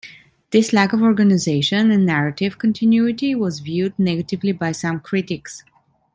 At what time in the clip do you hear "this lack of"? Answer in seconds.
0.49-1.03